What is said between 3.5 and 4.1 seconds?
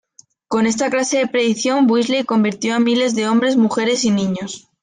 mujeres y